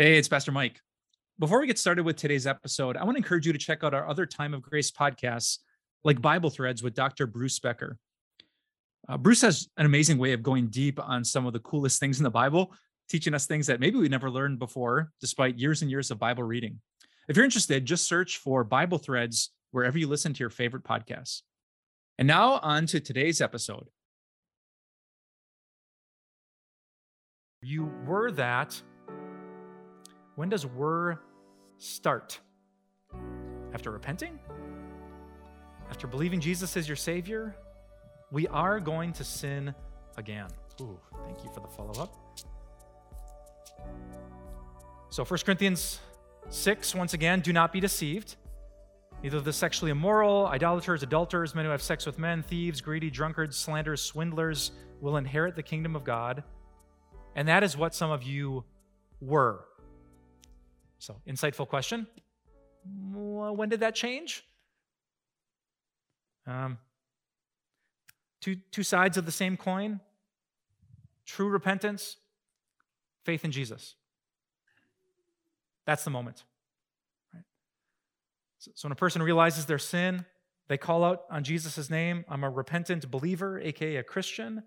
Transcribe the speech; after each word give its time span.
Hey, 0.00 0.16
it's 0.16 0.28
Pastor 0.28 0.52
Mike. 0.52 0.80
Before 1.40 1.58
we 1.58 1.66
get 1.66 1.76
started 1.76 2.04
with 2.04 2.14
today's 2.14 2.46
episode, 2.46 2.96
I 2.96 3.02
want 3.02 3.16
to 3.16 3.18
encourage 3.18 3.48
you 3.48 3.52
to 3.52 3.58
check 3.58 3.82
out 3.82 3.94
our 3.94 4.08
other 4.08 4.26
Time 4.26 4.54
of 4.54 4.62
Grace 4.62 4.92
podcasts, 4.92 5.58
like 6.04 6.22
Bible 6.22 6.50
Threads 6.50 6.84
with 6.84 6.94
Dr. 6.94 7.26
Bruce 7.26 7.58
Becker. 7.58 7.98
Uh, 9.08 9.18
Bruce 9.18 9.40
has 9.40 9.68
an 9.76 9.86
amazing 9.86 10.16
way 10.18 10.34
of 10.34 10.42
going 10.44 10.68
deep 10.68 11.00
on 11.02 11.24
some 11.24 11.46
of 11.46 11.52
the 11.52 11.58
coolest 11.58 11.98
things 11.98 12.18
in 12.18 12.22
the 12.22 12.30
Bible, 12.30 12.72
teaching 13.08 13.34
us 13.34 13.46
things 13.46 13.66
that 13.66 13.80
maybe 13.80 13.98
we 13.98 14.08
never 14.08 14.30
learned 14.30 14.60
before, 14.60 15.10
despite 15.20 15.58
years 15.58 15.82
and 15.82 15.90
years 15.90 16.12
of 16.12 16.18
Bible 16.20 16.44
reading. 16.44 16.78
If 17.28 17.34
you're 17.34 17.44
interested, 17.44 17.84
just 17.84 18.06
search 18.06 18.36
for 18.36 18.62
Bible 18.62 18.98
Threads 18.98 19.50
wherever 19.72 19.98
you 19.98 20.06
listen 20.06 20.32
to 20.32 20.38
your 20.38 20.50
favorite 20.50 20.84
podcasts. 20.84 21.42
And 22.18 22.28
now, 22.28 22.60
on 22.62 22.86
to 22.86 23.00
today's 23.00 23.40
episode. 23.40 23.88
You 27.62 27.90
were 28.06 28.30
that 28.30 28.80
when 30.38 30.48
does 30.48 30.64
were 30.64 31.20
start? 31.78 32.38
After 33.74 33.90
repenting? 33.90 34.38
After 35.90 36.06
believing 36.06 36.38
Jesus 36.38 36.76
is 36.76 36.86
your 36.86 36.94
Savior? 36.94 37.56
We 38.30 38.46
are 38.46 38.78
going 38.78 39.12
to 39.14 39.24
sin 39.24 39.74
again. 40.16 40.46
Ooh, 40.80 40.96
thank 41.26 41.42
you 41.42 41.50
for 41.52 41.58
the 41.58 41.66
follow 41.66 42.00
up. 42.00 42.14
So 45.10 45.24
1 45.24 45.40
Corinthians 45.44 45.98
6, 46.50 46.94
once 46.94 47.14
again, 47.14 47.40
do 47.40 47.52
not 47.52 47.72
be 47.72 47.80
deceived. 47.80 48.36
Neither 49.24 49.40
the 49.40 49.52
sexually 49.52 49.90
immoral, 49.90 50.46
idolaters, 50.46 51.02
adulterers, 51.02 51.56
men 51.56 51.64
who 51.64 51.72
have 51.72 51.82
sex 51.82 52.06
with 52.06 52.16
men, 52.16 52.44
thieves, 52.44 52.80
greedy, 52.80 53.10
drunkards, 53.10 53.56
slanderers, 53.56 54.02
swindlers 54.02 54.70
will 55.00 55.16
inherit 55.16 55.56
the 55.56 55.64
kingdom 55.64 55.96
of 55.96 56.04
God. 56.04 56.44
And 57.34 57.48
that 57.48 57.64
is 57.64 57.76
what 57.76 57.92
some 57.92 58.12
of 58.12 58.22
you 58.22 58.62
were. 59.20 59.64
So, 60.98 61.20
insightful 61.26 61.68
question. 61.68 62.06
When 62.84 63.68
did 63.68 63.80
that 63.80 63.94
change? 63.94 64.44
Um, 66.46 66.78
two, 68.40 68.56
two 68.70 68.82
sides 68.82 69.16
of 69.16 69.26
the 69.26 69.32
same 69.32 69.56
coin 69.56 70.00
true 71.26 71.48
repentance, 71.48 72.16
faith 73.22 73.44
in 73.44 73.52
Jesus. 73.52 73.94
That's 75.84 76.02
the 76.02 76.10
moment. 76.10 76.42
Right? 77.34 77.44
So, 78.58 78.70
so 78.74 78.88
when 78.88 78.92
a 78.92 78.96
person 78.96 79.22
realizes 79.22 79.66
their 79.66 79.78
sin, 79.78 80.24
they 80.68 80.78
call 80.78 81.04
out 81.04 81.24
on 81.30 81.44
Jesus' 81.44 81.90
name, 81.90 82.24
I'm 82.30 82.44
a 82.44 82.50
repentant 82.50 83.10
believer, 83.10 83.60
aka 83.60 83.96
a 83.96 84.02
Christian. 84.02 84.62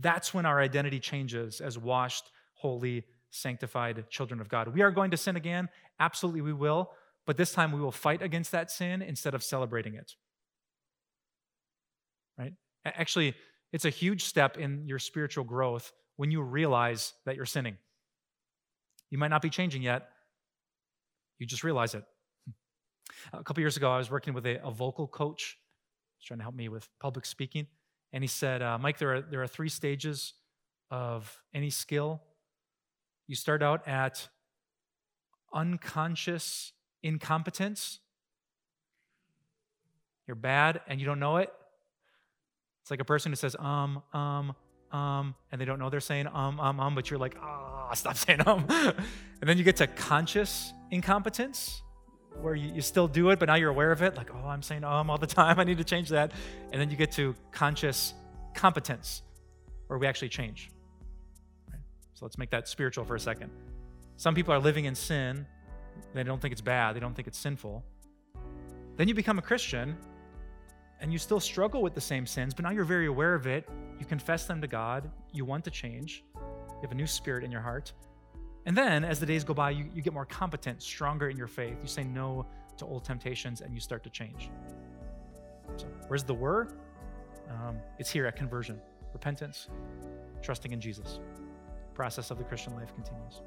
That's 0.00 0.34
when 0.34 0.44
our 0.44 0.60
identity 0.60 0.98
changes 0.98 1.60
as 1.60 1.78
washed, 1.78 2.30
holy, 2.54 3.04
sanctified 3.30 4.08
children 4.10 4.40
of 4.40 4.48
God. 4.48 4.68
We 4.68 4.82
are 4.82 4.90
going 4.90 5.10
to 5.10 5.16
sin 5.16 5.36
again. 5.36 5.68
Absolutely, 6.00 6.40
we 6.40 6.52
will. 6.52 6.90
But 7.26 7.36
this 7.36 7.52
time 7.52 7.72
we 7.72 7.80
will 7.80 7.92
fight 7.92 8.22
against 8.22 8.52
that 8.52 8.70
sin 8.70 9.02
instead 9.02 9.34
of 9.34 9.42
celebrating 9.42 9.94
it. 9.94 10.12
Right? 12.38 12.54
Actually, 12.84 13.34
it's 13.72 13.84
a 13.84 13.90
huge 13.90 14.24
step 14.24 14.56
in 14.56 14.86
your 14.86 14.98
spiritual 14.98 15.44
growth 15.44 15.92
when 16.16 16.30
you 16.30 16.40
realize 16.40 17.12
that 17.26 17.36
you're 17.36 17.44
sinning. 17.44 17.76
You 19.10 19.18
might 19.18 19.28
not 19.28 19.42
be 19.42 19.50
changing 19.50 19.82
yet, 19.82 20.08
you 21.38 21.46
just 21.46 21.64
realize 21.64 21.94
it. 21.94 22.04
A 23.32 23.42
couple 23.42 23.60
years 23.60 23.76
ago, 23.76 23.90
I 23.90 23.98
was 23.98 24.10
working 24.10 24.34
with 24.34 24.46
a, 24.46 24.64
a 24.64 24.70
vocal 24.70 25.06
coach. 25.06 25.58
He's 26.18 26.26
trying 26.26 26.38
to 26.38 26.44
help 26.44 26.54
me 26.54 26.68
with 26.68 26.88
public 27.00 27.24
speaking. 27.24 27.66
And 28.12 28.24
he 28.24 28.28
said, 28.28 28.62
uh, 28.62 28.78
Mike, 28.78 28.98
there 28.98 29.16
are, 29.16 29.22
there 29.22 29.42
are 29.42 29.46
three 29.46 29.68
stages 29.68 30.34
of 30.90 31.38
any 31.54 31.70
skill 31.70 32.22
you 33.28 33.36
start 33.36 33.62
out 33.62 33.86
at 33.86 34.28
unconscious 35.54 36.72
incompetence. 37.02 38.00
You're 40.26 40.34
bad 40.34 40.80
and 40.88 40.98
you 40.98 41.06
don't 41.06 41.20
know 41.20 41.36
it. 41.36 41.52
It's 42.82 42.90
like 42.90 43.00
a 43.00 43.04
person 43.04 43.30
who 43.30 43.36
says, 43.36 43.54
um, 43.58 44.02
um, 44.12 44.54
um, 44.90 45.34
and 45.52 45.60
they 45.60 45.66
don't 45.66 45.78
know 45.78 45.90
they're 45.90 46.00
saying 46.00 46.26
um, 46.26 46.58
um, 46.58 46.80
um, 46.80 46.94
but 46.94 47.10
you're 47.10 47.18
like, 47.18 47.36
ah, 47.40 47.92
stop 47.92 48.16
saying 48.26 48.40
um. 48.46 48.64
and 48.68 48.94
then 49.42 49.58
you 49.58 49.64
get 49.64 49.76
to 49.76 49.86
conscious 49.86 50.72
incompetence, 50.90 51.82
where 52.40 52.54
you, 52.54 52.72
you 52.72 52.80
still 52.80 53.08
do 53.08 53.28
it, 53.30 53.38
but 53.38 53.46
now 53.46 53.56
you're 53.56 53.70
aware 53.70 53.92
of 53.92 54.00
it, 54.00 54.16
like, 54.16 54.30
oh, 54.32 54.48
I'm 54.48 54.62
saying 54.62 54.84
um 54.84 55.10
all 55.10 55.18
the 55.18 55.26
time, 55.40 55.60
I 55.60 55.64
need 55.64 55.78
to 55.78 55.84
change 55.84 56.08
that. 56.10 56.32
And 56.72 56.80
then 56.80 56.90
you 56.90 56.96
get 56.96 57.12
to 57.12 57.34
conscious 57.52 58.14
competence, 58.54 59.22
where 59.88 59.98
we 59.98 60.06
actually 60.06 60.30
change. 60.30 60.70
So 62.18 62.24
let's 62.24 62.36
make 62.36 62.50
that 62.50 62.66
spiritual 62.66 63.04
for 63.04 63.14
a 63.14 63.20
second. 63.20 63.48
Some 64.16 64.34
people 64.34 64.52
are 64.52 64.58
living 64.58 64.86
in 64.86 64.96
sin. 64.96 65.46
They 66.14 66.24
don't 66.24 66.42
think 66.42 66.50
it's 66.50 66.60
bad, 66.60 66.96
they 66.96 67.00
don't 67.00 67.14
think 67.14 67.28
it's 67.28 67.38
sinful. 67.38 67.84
Then 68.96 69.06
you 69.06 69.14
become 69.14 69.38
a 69.38 69.42
Christian 69.42 69.96
and 71.00 71.12
you 71.12 71.18
still 71.20 71.38
struggle 71.38 71.80
with 71.80 71.94
the 71.94 72.00
same 72.00 72.26
sins, 72.26 72.54
but 72.54 72.64
now 72.64 72.70
you're 72.70 72.82
very 72.82 73.06
aware 73.06 73.36
of 73.36 73.46
it. 73.46 73.68
You 74.00 74.04
confess 74.04 74.46
them 74.46 74.60
to 74.60 74.66
God. 74.66 75.08
You 75.32 75.44
want 75.44 75.62
to 75.66 75.70
change. 75.70 76.24
You 76.34 76.80
have 76.82 76.90
a 76.90 76.96
new 76.96 77.06
spirit 77.06 77.44
in 77.44 77.52
your 77.52 77.60
heart. 77.60 77.92
And 78.66 78.76
then 78.76 79.04
as 79.04 79.20
the 79.20 79.26
days 79.26 79.44
go 79.44 79.54
by, 79.54 79.70
you, 79.70 79.88
you 79.94 80.02
get 80.02 80.12
more 80.12 80.26
competent, 80.26 80.82
stronger 80.82 81.30
in 81.30 81.36
your 81.36 81.46
faith. 81.46 81.76
You 81.80 81.88
say 81.88 82.02
no 82.02 82.46
to 82.78 82.84
old 82.84 83.04
temptations 83.04 83.60
and 83.60 83.72
you 83.72 83.78
start 83.78 84.02
to 84.02 84.10
change. 84.10 84.50
So, 85.76 85.86
where's 86.08 86.24
the 86.24 86.34
word? 86.34 86.72
Um, 87.48 87.76
it's 88.00 88.10
here 88.10 88.26
at 88.26 88.34
conversion, 88.34 88.80
repentance, 89.12 89.68
trusting 90.42 90.72
in 90.72 90.80
Jesus 90.80 91.20
process 91.98 92.30
of 92.30 92.38
the 92.38 92.44
Christian 92.44 92.76
life 92.76 92.94
continues. 92.94 93.42